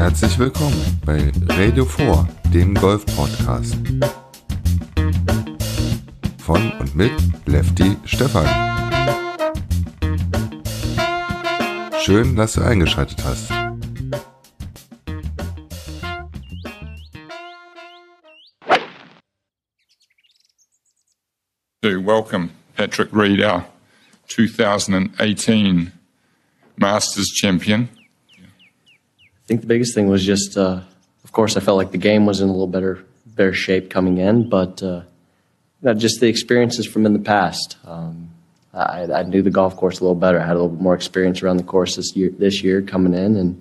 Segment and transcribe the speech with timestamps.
[0.00, 3.76] Herzlich willkommen bei Radio 4, dem Golf-Podcast.
[6.38, 7.12] Von und mit
[7.44, 8.46] Lefty Stefan.
[12.00, 13.50] Schön, dass du eingeschaltet hast.
[21.82, 23.66] To welcome Patrick Reed, our
[24.28, 25.92] 2018
[26.76, 27.90] Masters champion.
[29.50, 30.80] I think the biggest thing was just, uh,
[31.24, 34.18] of course, I felt like the game was in a little better better shape coming
[34.18, 35.02] in, but uh,
[35.82, 37.76] know, just the experiences from in the past.
[37.84, 38.30] Um,
[38.72, 40.38] I, I knew the golf course a little better.
[40.38, 43.34] I had a little more experience around the course this year, this year coming in,
[43.34, 43.60] and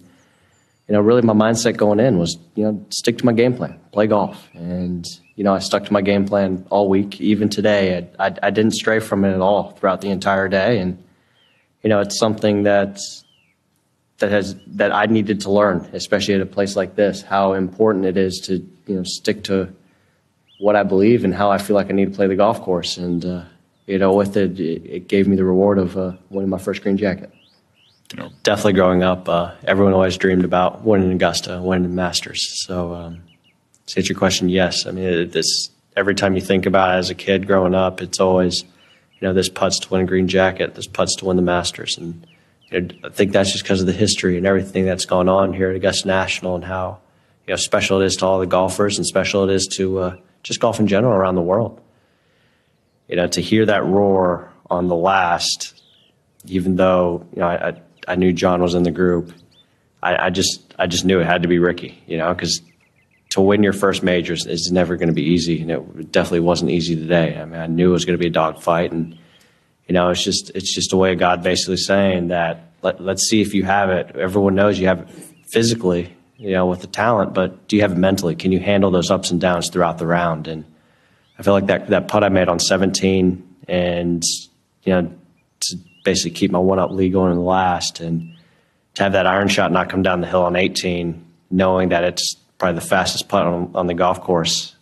[0.88, 3.80] you know, really my mindset going in was, you know, stick to my game plan,
[3.92, 8.08] play golf, and you know, I stuck to my game plan all week, even today.
[8.20, 11.04] I, I, I didn't stray from it at all throughout the entire day, and
[11.82, 13.00] you know, it's something that
[14.20, 18.06] that has that I needed to learn, especially at a place like this, how important
[18.06, 19.74] it is to you know stick to
[20.60, 22.98] what I believe and how I feel like I need to play the golf course.
[22.98, 23.44] And uh,
[23.88, 26.84] you know, with it, it, it, gave me the reward of uh, winning my first
[26.84, 27.32] green jacket.
[28.14, 32.66] You know, definitely growing up, uh, everyone always dreamed about winning Augusta, winning the Masters.
[32.66, 33.24] So, um,
[33.88, 34.86] to answer your question, yes.
[34.86, 38.20] I mean, this every time you think about it as a kid growing up, it's
[38.20, 41.42] always you know this putts to win a green jacket, this putts to win the
[41.42, 42.26] Masters, and
[42.72, 45.76] I think that's just because of the history and everything that's gone on here at
[45.76, 47.00] Augusta National and how
[47.48, 50.16] you know special it is to all the golfers and special it is to uh,
[50.44, 51.82] just golf in general around the world.
[53.08, 55.82] You know, to hear that roar on the last,
[56.46, 59.34] even though you know I, I, I knew John was in the group,
[60.04, 62.04] I, I, just I just knew it had to be Ricky.
[62.06, 62.62] You know, because
[63.32, 66.70] to win your first majors is never going to be easy, and it definitely wasn't
[66.70, 67.36] easy today.
[67.36, 69.18] I mean, I knew it was going to be a dogfight, and
[69.90, 73.28] you know, it's just it's just a way of God basically saying that let, let's
[73.28, 74.16] see if you have it.
[74.16, 75.10] Everyone knows you have it
[75.52, 78.36] physically, you know, with the talent, but do you have it mentally?
[78.36, 80.48] Can you handle those ups and downs throughout the round?
[80.48, 80.64] And
[81.40, 84.22] I feel like that that putt I made on 17, and
[84.84, 85.12] you know,
[85.62, 88.38] to basically keep my one up lead going in the last, and
[88.94, 92.36] to have that iron shot not come down the hill on 18, knowing that it's
[92.60, 94.76] probably the fastest putt on, on the golf course.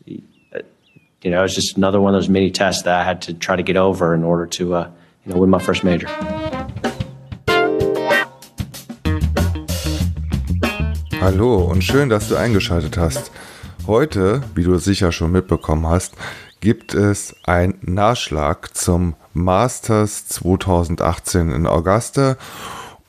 [1.21, 3.55] You know, it's just another one of those mini tests that I had to try
[3.55, 4.91] to get over in order to, uh,
[5.27, 6.09] you know, win my first major.
[11.19, 13.31] Hallo und schön, dass du eingeschaltet hast.
[13.85, 16.15] Heute, wie du sicher schon mitbekommen hast,
[16.61, 22.37] gibt es einen Nachschlag zum Masters 2018 in Augusta.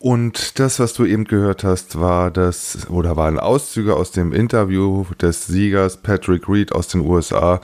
[0.00, 5.04] Und das, was du eben gehört hast, war das oder waren Auszüge aus dem Interview
[5.20, 7.60] des Siegers Patrick Reed aus den USA,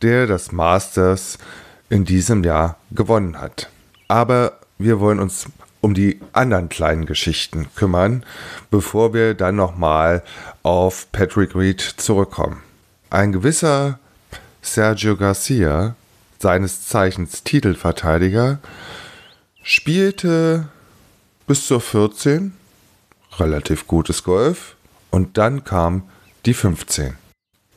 [0.00, 1.38] der das Masters
[1.90, 3.68] in diesem Jahr gewonnen hat.
[4.08, 5.46] Aber wir wollen uns
[5.82, 8.24] um die anderen kleinen Geschichten kümmern,
[8.70, 10.22] bevor wir dann nochmal
[10.62, 12.62] auf Patrick Reed zurückkommen.
[13.10, 13.98] Ein gewisser
[14.62, 15.94] Sergio Garcia,
[16.38, 18.58] seines Zeichens Titelverteidiger,
[19.62, 20.68] spielte
[21.46, 22.52] bis zur 14,
[23.38, 24.76] relativ gutes Golf,
[25.10, 26.04] und dann kam
[26.46, 27.16] die 15.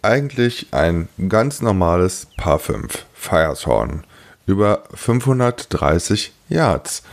[0.01, 4.03] Eigentlich ein ganz normales Paar 5, Fireshorn,
[4.45, 7.03] über 530 Yards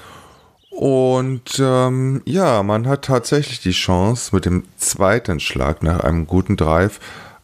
[0.81, 6.56] und ähm, ja, man hat tatsächlich die Chance, mit dem zweiten Schlag nach einem guten
[6.56, 7.00] Drive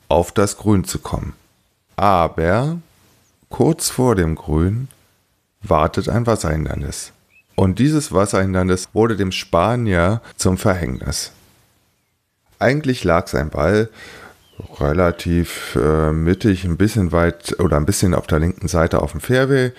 [0.09, 1.35] auf das Grün zu kommen.
[1.97, 2.79] Aber
[3.51, 4.89] kurz vor dem Grün
[5.61, 7.13] wartet ein Wasserhindernis.
[7.57, 11.33] Und dieses Wasserhindernis wurde dem Spanier zum Verhängnis.
[12.59, 13.91] Eigentlich lag sein Ball
[14.81, 19.21] relativ äh, mittig, ein bisschen weit oder ein bisschen auf der linken Seite auf dem
[19.21, 19.73] Fairway.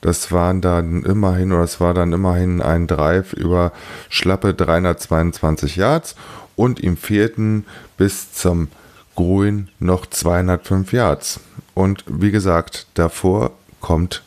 [0.00, 3.72] Das waren dann immerhin, oder es war dann immerhin ein Drive über
[4.08, 6.16] schlappe 322 Yards
[6.56, 7.64] und ihm fehlten
[7.96, 8.68] bis zum
[9.14, 11.40] Grün noch 205 Yards.
[11.74, 14.22] Und wie gesagt, davor kommt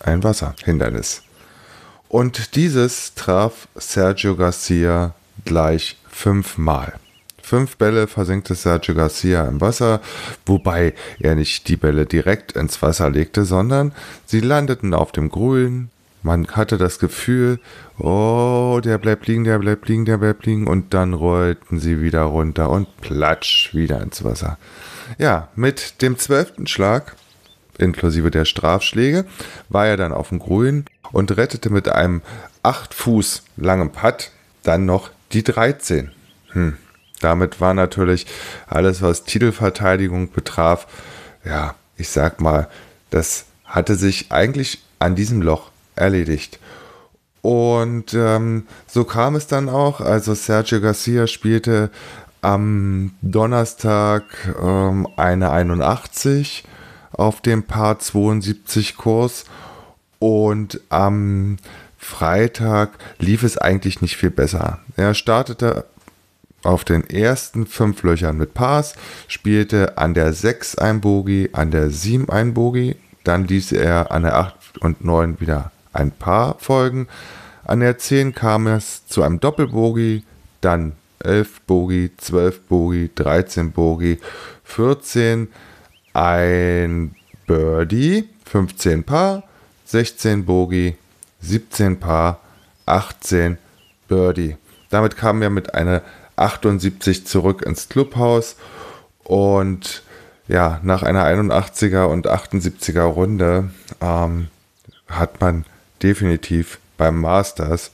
[0.00, 1.22] ein Wasserhindernis.
[2.08, 5.14] Und dieses traf Sergio Garcia
[5.44, 6.94] gleich fünfmal.
[7.42, 10.00] Fünf Bälle versenkte Sergio Garcia im Wasser,
[10.46, 13.92] wobei er nicht die Bälle direkt ins Wasser legte, sondern
[14.26, 15.90] sie landeten auf dem Grün.
[16.22, 17.58] Man hatte das Gefühl,
[17.98, 22.22] oh, der bleibt liegen, der bleibt liegen, der bleibt liegen und dann rollten sie wieder
[22.22, 24.56] runter und platsch wieder ins Wasser.
[25.18, 27.16] Ja, mit dem zwölften Schlag,
[27.76, 29.24] inklusive der Strafschläge,
[29.68, 32.22] war er dann auf dem Grün und rettete mit einem
[32.62, 34.30] acht Fuß langen Putt
[34.62, 36.12] dann noch die 13.
[36.52, 36.76] Hm,
[37.22, 38.26] damit war natürlich
[38.66, 40.86] alles, was Titelverteidigung betraf,
[41.44, 42.68] ja, ich sag mal,
[43.10, 46.58] das hatte sich eigentlich an diesem Loch erledigt.
[47.42, 50.00] Und ähm, so kam es dann auch.
[50.00, 51.90] Also Sergio Garcia spielte
[52.40, 54.24] Am Donnerstag
[54.60, 56.64] ähm, eine 81
[57.12, 59.44] auf dem Paar 72 Kurs
[60.18, 61.56] und am
[61.98, 64.80] Freitag lief es eigentlich nicht viel besser.
[64.96, 65.84] Er startete
[66.62, 68.94] auf den ersten fünf Löchern mit Pars,
[69.28, 74.22] spielte an der 6 ein Bogie, an der 7 ein Bogie, dann ließ er an
[74.22, 77.08] der 8 und 9 wieder ein Paar folgen.
[77.64, 80.24] An der 10 kam es zu einem Doppelbogie,
[80.60, 84.18] dann 11 Bogie, 12 Bogie, 13 Bogie,
[84.64, 85.48] 14
[86.12, 87.14] ein
[87.46, 89.44] Birdie, 15 Paar,
[89.86, 90.96] 16 Bogie,
[91.40, 92.40] 17 Paar,
[92.86, 93.58] 18
[94.08, 94.56] Birdie.
[94.90, 96.02] Damit kamen wir mit einer
[96.42, 98.56] 78 zurück ins Clubhaus
[99.24, 100.02] und
[100.48, 104.48] ja, nach einer 81er und 78er Runde ähm,
[105.08, 105.64] hat man
[106.02, 107.92] definitiv beim Masters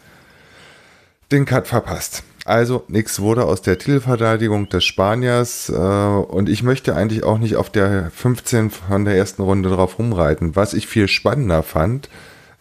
[1.31, 2.23] den Cut verpasst.
[2.45, 7.57] Also nichts wurde aus der Titelverteidigung des Spaniers äh, und ich möchte eigentlich auch nicht
[7.57, 10.57] auf der 15 von der ersten Runde drauf rumreiten.
[10.57, 12.09] Was ich viel spannender fand,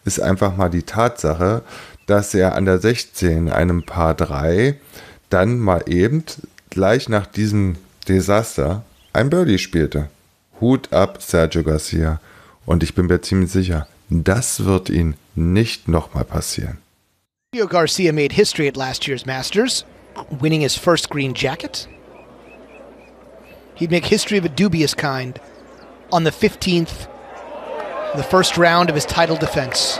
[0.04, 1.62] ist einfach mal die Tatsache,
[2.04, 4.78] dass er an der 16 einem Paar 3
[5.30, 6.24] dann mal eben
[6.70, 7.76] gleich nach diesem
[8.08, 8.82] Desaster
[9.12, 10.08] ein Birdie spielte.
[10.60, 12.20] Hut ab, Sergio Garcia.
[12.66, 16.78] Und ich bin mir ziemlich sicher, das wird ihn nicht nochmal passieren.
[17.54, 19.84] Sergio Garcia made history at last year's Masters,
[20.40, 21.88] winning his first green jacket.
[23.74, 25.40] He'd make history of a dubious kind
[26.10, 27.08] on the 15th,
[28.16, 29.98] the first round of his title defense.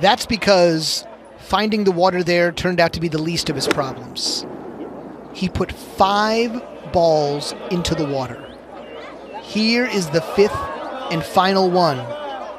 [0.00, 1.04] That's because
[1.38, 4.46] finding the water there turned out to be the least of his problems.
[5.34, 6.62] He put five
[6.92, 8.42] balls into the water.
[9.42, 10.56] Here is the fifth
[11.10, 11.98] and final one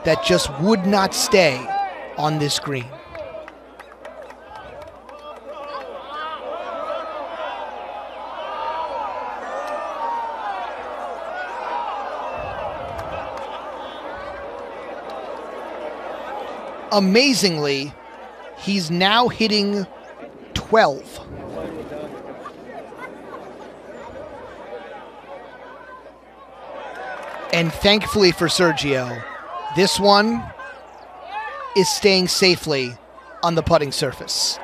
[0.06, 1.66] that just would not stay
[2.18, 2.86] on this green.
[16.92, 17.94] Amazingly,
[18.58, 19.88] he's now hitting
[20.54, 21.20] 12.
[27.54, 29.24] And thankfully for Sergio,
[29.76, 30.44] this one
[31.76, 32.98] is staying safely
[33.44, 34.60] on the putting surface.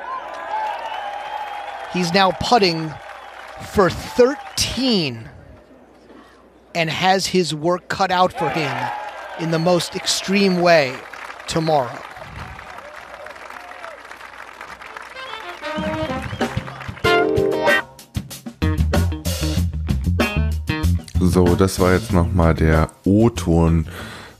[1.92, 2.92] He's now putting
[3.72, 5.28] for 13
[6.74, 8.90] and has his work cut out for him
[9.40, 10.94] in the most extreme way
[11.46, 11.98] tomorrow.
[21.28, 23.86] So, das war jetzt nochmal der O-Ton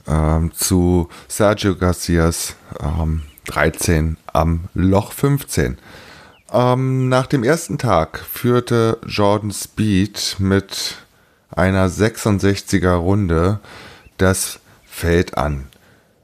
[0.07, 5.77] ähm, zu Sergio Garcias ähm, 13 am Loch 15.
[6.51, 10.97] Ähm, nach dem ersten Tag führte Jordan Speed mit
[11.51, 13.61] einer 66er Runde
[14.17, 15.67] das Feld an.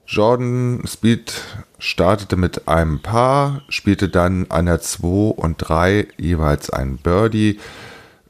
[0.06, 1.42] Jordan Speed
[1.78, 7.60] startete mit einem Paar, spielte dann an der 2 und 3 jeweils ein Birdie.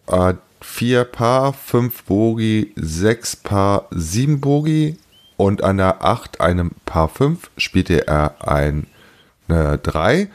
[0.09, 0.35] Äh,
[0.65, 4.99] vier Paar, fünf Bogi, sechs Paar, sieben Bogi
[5.37, 8.85] und an der 8 einem Paar 5 spielte er eine
[9.47, 10.29] 3.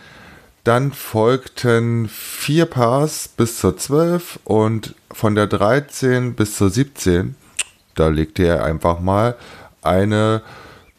[0.63, 7.35] Dann folgten vier Pars bis zur 12 und von der 13 bis zur 17,
[7.95, 9.35] da legte er einfach mal
[9.81, 10.41] eine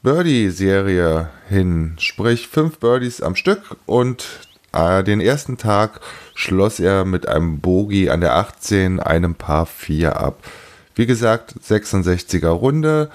[0.03, 6.01] Birdie-Serie hin, sprich fünf Birdies am Stück und äh, den ersten Tag
[6.35, 10.39] schloss er mit einem Bogie an der 18 einem Paar 4 ab.
[10.95, 13.11] Wie gesagt, 66er Runde.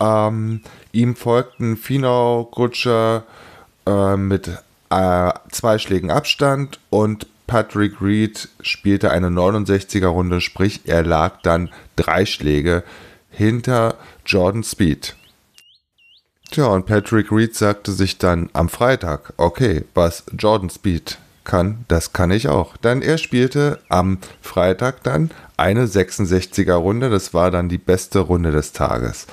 [0.00, 0.60] Ähm,
[0.92, 3.24] ihm folgten Finau Grutscher
[3.86, 4.50] äh, mit
[4.90, 11.70] äh, zwei Schlägen Abstand und Patrick Reed spielte eine 69er Runde, sprich er lag dann
[11.96, 12.84] drei Schläge
[13.30, 15.16] hinter Jordan Speed.
[16.52, 22.12] Tja, und Patrick Reed sagte sich dann am Freitag, okay, was Jordan Speed kann, das
[22.12, 22.76] kann ich auch.
[22.76, 27.08] Denn er spielte am Freitag dann eine 66er Runde.
[27.08, 29.26] Das war dann die beste Runde des Tages.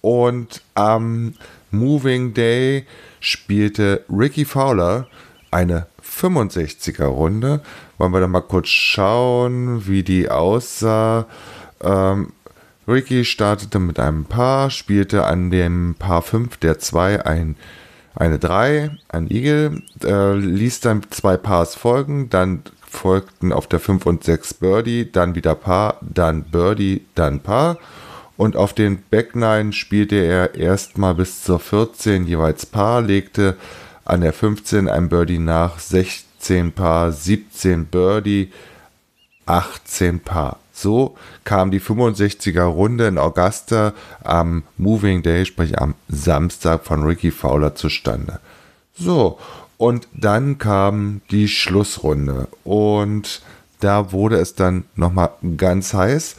[0.00, 1.34] Und am
[1.70, 2.86] Moving Day
[3.20, 5.06] spielte Ricky Fowler
[5.50, 7.60] eine 65er Runde.
[7.98, 11.26] Wollen wir da mal kurz schauen, wie die aussah.
[11.82, 12.32] Ähm,
[12.88, 17.56] Ricky startete mit einem Paar, spielte an dem Paar 5 der 2 ein
[18.14, 24.06] eine 3, ein Igel, äh, ließ dann zwei Pars folgen, dann folgten auf der 5
[24.06, 27.78] und 6 Birdie, dann wieder Paar, dann Birdie, dann Paar.
[28.36, 33.56] Und auf den Back Nine spielte er erstmal bis zur 14 jeweils Paar, legte
[34.04, 38.50] an der 15 ein Birdie nach, 16 Paar, 17 Birdie,
[39.46, 40.58] 18 Paar.
[40.80, 47.32] So kam die 65er Runde in Augusta am Moving Day, sprich am Samstag von Ricky
[47.32, 48.38] Fowler zustande.
[48.94, 49.40] So,
[49.76, 53.42] und dann kam die Schlussrunde und
[53.80, 56.36] da wurde es dann nochmal ganz heiß,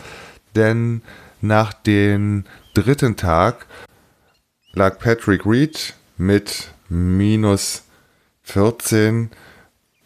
[0.55, 1.01] denn
[1.41, 3.65] nach dem dritten Tag
[4.71, 7.83] lag Patrick Reed mit minus
[8.43, 9.31] 14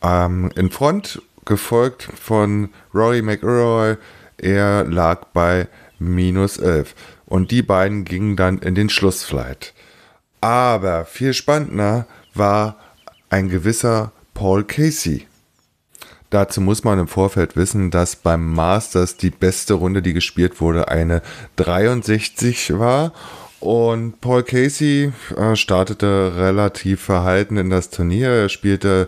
[0.02, 3.98] ähm, in Front, gefolgt von Rory McIlroy.
[4.38, 5.68] Er lag bei
[6.00, 6.96] minus 11.
[7.26, 9.74] Und die beiden gingen dann in den Schlussflight.
[10.42, 12.78] Aber viel spannender war
[13.30, 15.28] ein gewisser Paul Casey.
[16.30, 20.88] Dazu muss man im Vorfeld wissen, dass beim Masters die beste Runde, die gespielt wurde,
[20.88, 21.22] eine
[21.58, 23.14] 63 war.
[23.60, 28.30] Und Paul Casey äh, startete relativ verhalten in das Turnier.
[28.30, 29.08] Er spielte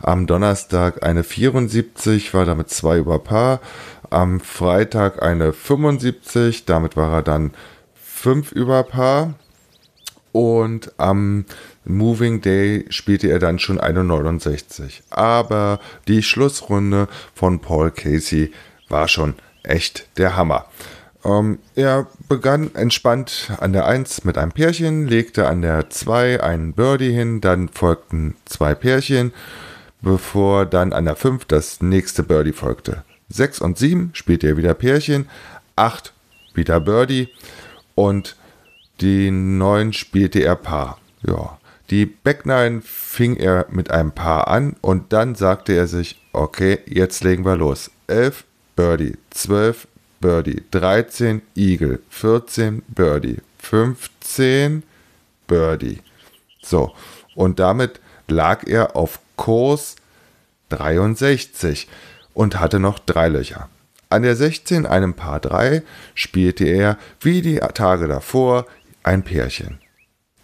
[0.00, 3.60] am Donnerstag eine 74, war damit zwei über Paar.
[4.10, 7.52] Am Freitag eine 75, damit war er dann
[7.94, 9.34] fünf über Paar.
[10.32, 11.46] Und am
[11.86, 15.02] Moving Day spielte er dann schon eine 69.
[15.08, 18.52] Aber die Schlussrunde von Paul Casey
[18.88, 20.66] war schon echt der Hammer.
[21.24, 26.72] Ähm, er begann entspannt an der 1 mit einem Pärchen, legte an der 2 einen
[26.72, 29.32] Birdie hin, dann folgten zwei Pärchen,
[30.02, 33.02] bevor dann an der 5 das nächste Birdie folgte.
[33.28, 35.28] 6 und 7 spielte er wieder Pärchen,
[35.76, 36.12] 8
[36.54, 37.28] wieder Birdie.
[37.94, 38.36] Und
[39.00, 40.98] die 9 spielte er Paar.
[41.26, 41.58] Ja,
[41.90, 47.22] die Backnine fing er mit einem Paar an und dann sagte er sich, okay, jetzt
[47.24, 47.90] legen wir los.
[48.08, 49.88] 11 Birdie, 12
[50.20, 54.82] Birdie, 13 Eagle, 14 Birdie, 15
[55.46, 56.00] Birdie.
[56.62, 56.92] So,
[57.34, 59.96] und damit lag er auf Kurs
[60.70, 61.88] 63
[62.36, 63.70] und hatte noch drei Löcher.
[64.10, 65.82] An der 16, einem Paar 3,
[66.14, 68.66] spielte er wie die Tage davor
[69.02, 69.78] ein Pärchen.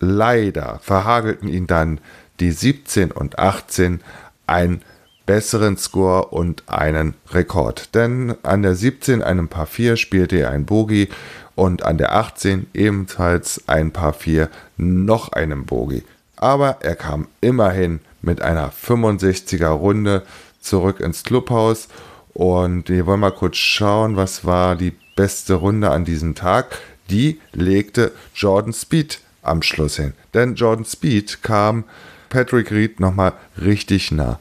[0.01, 2.01] Leider verhagelten ihn dann
[2.41, 4.01] die 17 und 18
[4.47, 4.81] einen
[5.27, 7.95] besseren Score und einen Rekord.
[7.95, 11.11] Denn an der 17 einem Paar 4 spielte er ein Bogie
[11.55, 16.05] und an der 18 ebenfalls ein Paar 4 noch einen Bogie.
[16.37, 20.23] Aber er kam immerhin mit einer 65er Runde
[20.63, 21.89] zurück ins Clubhaus
[22.35, 26.79] und wir wollen mal kurz schauen, was war die beste Runde an diesem Tag.
[27.11, 30.15] Die legte Jordan Speed am Schluss hin.
[30.33, 31.85] Denn Jordan Speed kam
[32.31, 34.39] Patrick Reed nochmal richtig nah.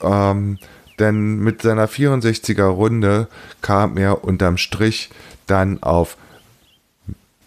[0.00, 0.58] Ähm,
[0.98, 3.28] denn mit seiner 64er Runde
[3.60, 5.10] kam er unterm Strich
[5.46, 6.16] dann auf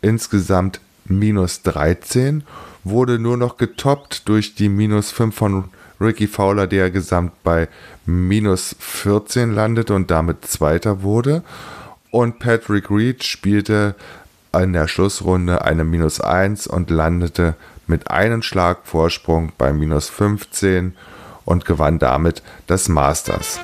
[0.02, 2.44] insgesamt minus 13,
[2.84, 5.64] wurde nur noch getoppt durch die minus 5 von
[6.02, 7.68] Ricky Fowler, der gesamt bei
[8.06, 11.44] minus 14 landete und damit Zweiter wurde.
[12.12, 13.96] Und Patrick Reed spielte
[14.54, 20.96] in der Schlussrunde eine minus 1 und landete mit einem Schlag Vorsprung bei minus 15
[21.46, 23.60] und gewann damit das Masters.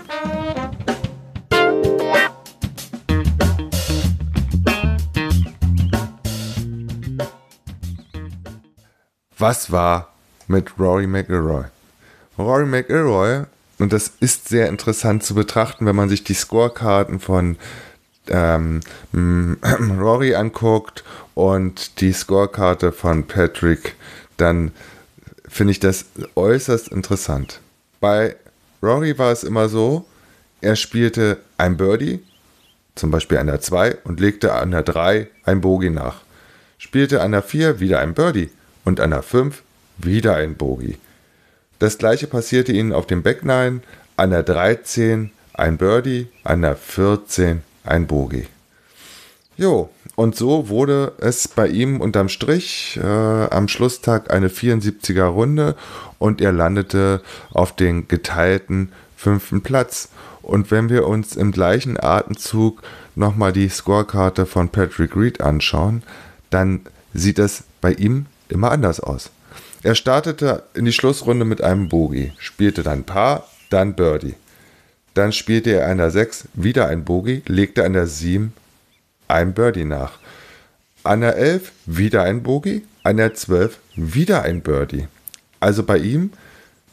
[9.38, 10.14] Was war
[10.48, 11.66] mit Rory McIlroy?
[12.38, 13.46] Rory McIlroy,
[13.80, 17.58] und das ist sehr interessant zu betrachten, wenn man sich die Scorekarten von
[18.28, 18.82] ähm,
[20.00, 23.96] Rory anguckt und die Scorekarte von Patrick,
[24.38, 24.72] dann
[25.48, 27.62] finde ich das äußerst interessant.
[28.00, 28.36] Bei
[28.82, 30.06] Rory war es immer so,
[30.62, 32.24] er spielte ein Birdie,
[32.96, 36.22] zum Beispiel an der 2 und legte an der 3 ein Bogey nach.
[36.78, 38.50] Spielte an der 4 wieder ein Birdie
[38.84, 39.64] und an der 5
[39.98, 40.98] wieder ein Bogey.
[41.80, 43.82] Das gleiche passierte ihnen auf dem Back 9,
[44.18, 48.48] an der 13 ein Birdie, an der 14 ein Bogey.
[49.58, 55.76] Jo, und so wurde es bei ihm unterm Strich äh, am Schlusstag eine 74er Runde
[56.20, 60.10] und er landete auf den geteilten fünften Platz.
[60.42, 62.84] Und wenn wir uns im gleichen Atemzug
[63.16, 66.04] nochmal die Scorekarte von Patrick Reed anschauen,
[66.50, 66.82] dann
[67.14, 69.30] sieht es bei ihm immer anders aus.
[69.84, 74.36] Er startete in die Schlussrunde mit einem Bogey, spielte dann Paar, dann Birdie.
[75.14, 78.54] Dann spielte er an der 6 wieder ein Bogey, legte an der 7
[79.28, 80.20] ein Birdie nach.
[81.04, 85.08] An der 11 wieder ein Bogey, an der 12 wieder ein Birdie.
[85.60, 86.32] Also bei ihm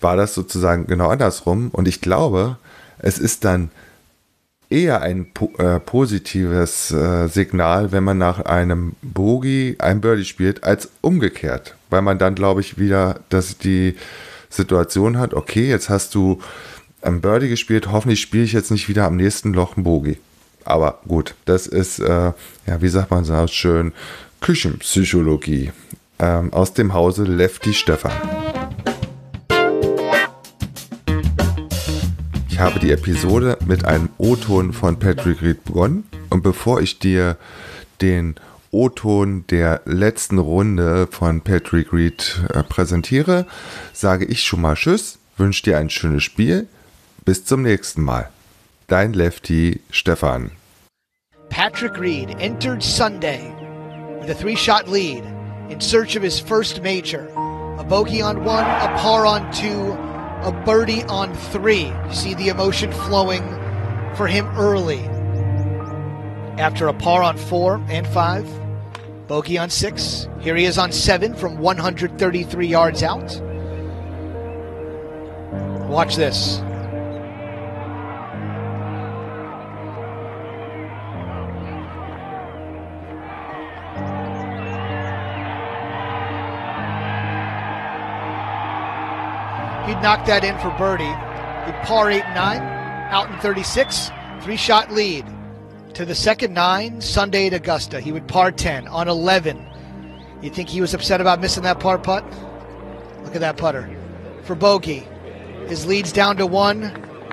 [0.00, 2.58] war das sozusagen genau andersrum und ich glaube,
[2.98, 3.70] es ist dann
[4.72, 10.64] eher ein po äh, positives äh, Signal, wenn man nach einem Bogie ein Birdie spielt,
[10.64, 11.76] als umgekehrt.
[11.90, 13.96] Weil man dann, glaube ich, wieder dass die
[14.48, 16.40] Situation hat, okay, jetzt hast du
[17.02, 20.18] ein Birdie gespielt, hoffentlich spiele ich jetzt nicht wieder am nächsten Loch ein Bogie.
[20.64, 22.32] Aber gut, das ist, äh,
[22.66, 23.92] ja, wie sagt man so schön,
[24.40, 25.72] Küchenpsychologie
[26.18, 28.41] ähm, aus dem Hause Lefty Stefan.
[32.62, 37.36] Habe die Episode mit einem O-Ton von Patrick Reed begonnen und bevor ich dir
[38.00, 38.36] den
[38.70, 43.46] O-Ton der letzten Runde von Patrick Reed äh, präsentiere,
[43.92, 46.68] sage ich schon mal Tschüss, wünsche dir ein schönes Spiel.
[47.24, 48.30] Bis zum nächsten Mal.
[48.86, 50.52] Dein Lefty Stefan.
[51.50, 53.52] Patrick Reed entered Sunday
[54.20, 55.24] with a three shot lead
[55.68, 57.26] in search of his first major.
[57.78, 59.96] A bogey on one, a par on two,
[60.42, 61.86] a birdie on three.
[61.86, 63.42] You see the emotion flowing
[64.16, 65.00] for him early.
[66.58, 68.48] After a par on four and five,
[69.26, 70.28] bogey on six.
[70.40, 73.40] Here he is on seven from 133 yards out.
[75.88, 76.60] Watch this.
[90.02, 91.04] He'd that in for birdie.
[91.04, 92.60] He'd par 8 and 9,
[93.12, 95.24] out in 36, three shot lead.
[95.94, 98.00] To the second nine, Sunday at Augusta.
[98.00, 99.64] He would par 10 on 11.
[100.42, 102.24] You think he was upset about missing that par putt?
[103.22, 103.88] Look at that putter.
[104.42, 105.06] For bogey,
[105.68, 106.80] his lead's down to one.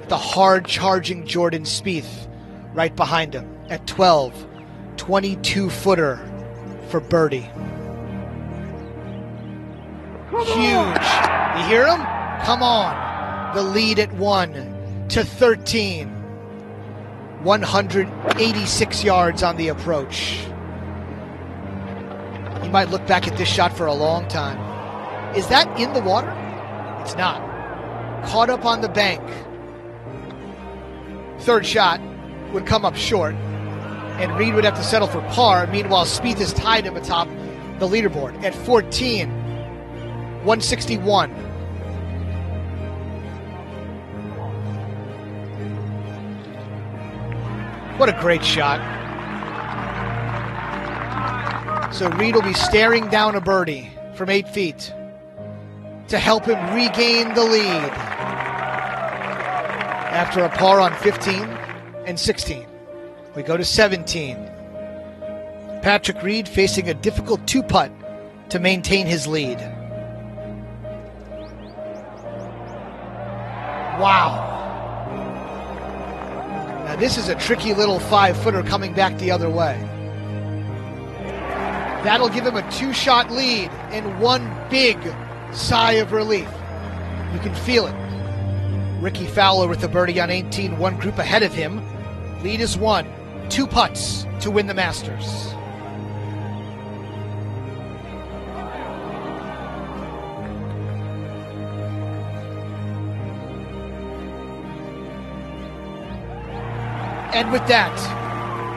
[0.08, 2.28] The hard charging Jordan Spieth
[2.76, 4.46] right behind him at 12.
[4.98, 6.18] 22 footer
[6.90, 7.50] for birdie.
[10.30, 11.08] Huge.
[11.58, 12.19] You hear him?
[12.46, 13.56] Come on.
[13.56, 16.08] The lead at 1 to 13.
[17.44, 20.40] 186 yards on the approach.
[22.64, 24.58] You might look back at this shot for a long time.
[25.36, 26.30] Is that in the water?
[27.02, 27.42] It's not.
[28.26, 29.22] Caught up on the bank.
[31.40, 32.02] Third shot
[32.52, 35.68] would come up short, and Reed would have to settle for par.
[35.68, 37.30] Meanwhile, Spieth is tied him atop
[37.80, 41.49] the leaderboard at 14, 161.
[48.00, 48.80] What a great shot.
[51.94, 54.94] So Reed will be staring down a birdie from eight feet
[56.08, 57.92] to help him regain the lead
[60.16, 61.42] after a par on 15
[62.06, 62.66] and 16.
[63.36, 64.38] We go to 17.
[65.82, 67.92] Patrick Reed facing a difficult two putt
[68.50, 69.60] to maintain his lead.
[74.00, 74.59] Wow.
[77.00, 79.80] This is a tricky little five footer coming back the other way.
[82.04, 84.98] That'll give him a two shot lead and one big
[85.54, 86.50] sigh of relief.
[87.32, 87.96] You can feel it.
[89.02, 91.82] Ricky Fowler with the birdie on 18, one group ahead of him.
[92.44, 93.08] Lead is one,
[93.48, 95.54] two putts to win the Masters.
[107.32, 107.96] And with that,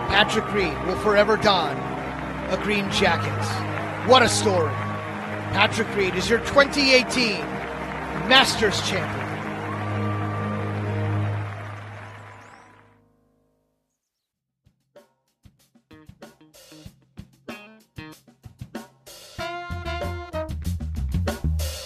[0.09, 1.75] Patrick Reed will forever don
[2.53, 3.33] a green jacket.
[4.07, 4.75] What a story.
[5.53, 7.41] Patrick Reed is your 2018
[8.29, 9.23] Masters champion.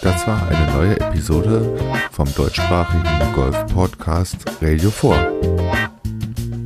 [0.03, 1.77] Das war eine neue Episode
[2.11, 5.96] vom deutschsprachigen Golf-Podcast Radio 4.